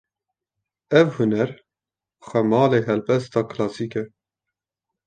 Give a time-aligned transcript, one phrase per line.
[0.99, 1.49] Ev huner,
[2.27, 4.03] xwemalê helbesta klasîk e